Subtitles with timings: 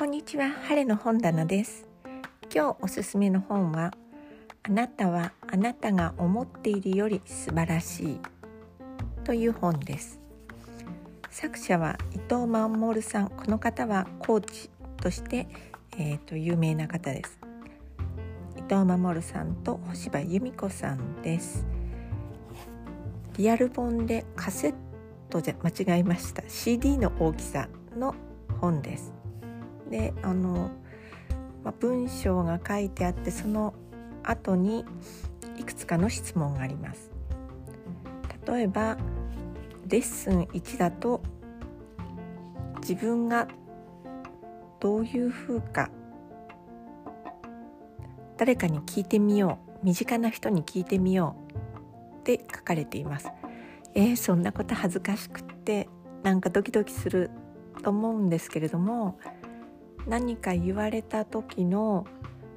[0.00, 1.86] こんにちは、晴れの本棚です。
[2.50, 3.92] 今日おすすめの本は
[4.62, 8.20] あなたはあなたが思っているより素晴らしい
[9.24, 10.18] という本です。
[11.28, 13.28] 作者は伊藤守さん。
[13.28, 14.70] この方はコーチ
[15.02, 15.46] として、
[15.98, 17.38] えーと、有名な方です。
[18.56, 21.66] 伊藤守さんと星葉由美子さんです。
[23.36, 24.74] リアル本でカセッ
[25.28, 26.42] トじゃ間違えました。
[26.48, 28.14] CD の大きさの
[28.62, 29.19] 本です。
[29.90, 30.70] であの、
[31.64, 33.74] まあ、文章が書いてあってその
[34.22, 34.84] 後に
[35.58, 37.10] いくつかの質問があります。
[38.46, 38.96] 例えば
[39.86, 41.20] レッスン1だと
[42.80, 43.48] 自分が
[44.78, 45.90] どういう風か
[48.38, 51.36] 誰かに聞いてみよう身近な人に聞いてみよ
[52.14, 53.28] うって書かれています。
[53.94, 55.88] えー、そんなこと恥ずかしくって
[56.22, 57.30] なんかドキドキする
[57.82, 59.18] と思うんですけれども
[60.06, 62.06] 何か言われた時の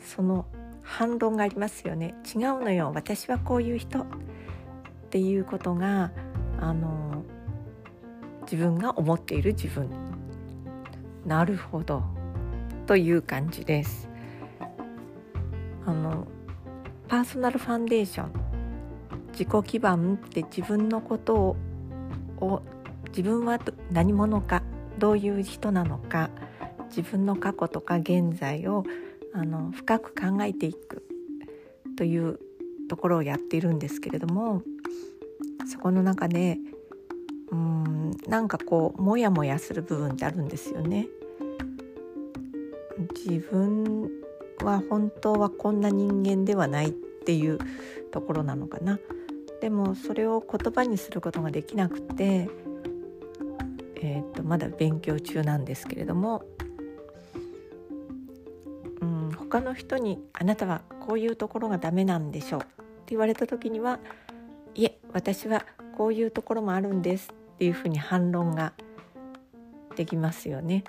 [0.00, 0.46] その
[0.82, 2.14] 反論がありますよね。
[2.24, 2.92] 違うのよ。
[2.94, 4.00] 私はこういう人。
[4.00, 6.12] っていうことが
[6.60, 7.22] あの
[8.42, 9.88] 自分が思っている自分。
[11.24, 12.02] なるほど。
[12.86, 14.08] という感じです。
[15.84, 16.26] あの
[17.08, 18.32] パーソナルファンデーション。
[19.32, 21.56] 自己基盤って自分のこと
[22.40, 22.62] を
[23.08, 23.58] 自分は
[23.90, 24.62] 何者か。
[24.98, 26.30] どういう人なのか。
[26.96, 28.84] 自分の過去とか現在を
[29.34, 31.06] あの深く考えていく
[31.98, 32.40] という
[32.88, 34.62] ところをやっているんですけれども
[35.70, 36.58] そこの中で
[37.52, 41.06] うんなんかこうモヤモヤする部分ってあるんですよね。
[43.26, 44.10] 自分
[44.62, 47.58] は本当はこんな人間ではないっていう
[48.10, 48.98] ところなのかな。
[49.60, 52.48] でもそれを言葉にすることができなくて、
[53.96, 56.44] えーとまだ勉強中なんですけれども
[59.48, 62.74] 他の人に「あなたはこういうところがダメなんでしょう」って
[63.08, 64.00] 言われた時には
[64.74, 65.64] 「いえ私は
[65.96, 68.72] こういうところもあるんです」っていうふうに反論が
[69.94, 70.84] できますよね。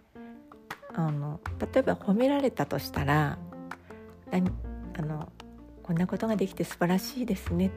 [0.93, 3.37] あの例えば褒められたとしたら
[4.31, 5.31] 「あの
[5.83, 7.71] こんなことができて素晴らしいですね」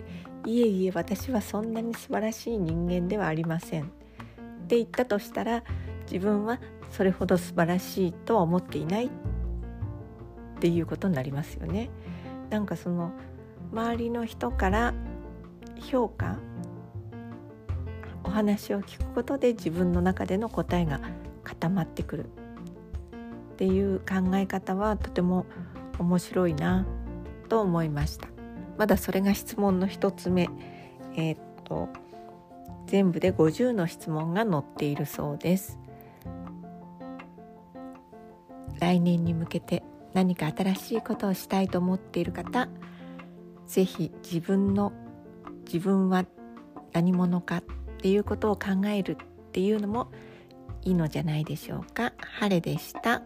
[0.46, 3.86] いえいえ私はそんなに素晴らしい人間ではありません」っ
[4.66, 5.62] て言ったとしたら
[6.10, 6.58] 自分は
[6.90, 9.10] それほど素晴らしいとは思っていない。
[10.60, 11.88] っていうことになりますよね。
[12.50, 13.12] なんかその
[13.72, 14.92] 周りの人から
[15.80, 16.36] 評価
[18.24, 21.00] お話を聞くことで自分の中での答えが
[21.44, 22.28] 固まってくるっ
[23.56, 25.46] ていう考え方はとても
[25.98, 26.86] 面白いな
[27.48, 28.28] と思いました。
[28.76, 30.50] まだそれが質問の1つ目、
[31.16, 31.88] えー、っと
[32.86, 35.78] 全部で50の質問が載っているそうです。
[38.78, 39.82] 来年に向けて
[40.14, 42.68] 何か新しいことをしたいと思っている方
[43.66, 44.92] 是非自分の
[45.64, 46.24] 自分は
[46.92, 47.62] 何者かっ
[47.98, 50.10] ていうことを考えるっていうのも
[50.82, 52.12] いいのじゃないでしょうか。
[52.18, 53.22] 晴れでした。